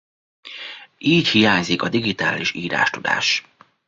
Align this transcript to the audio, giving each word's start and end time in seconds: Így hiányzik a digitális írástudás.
Így 0.97 1.27
hiányzik 1.27 1.81
a 1.81 1.89
digitális 1.89 2.53
írástudás. 2.53 3.43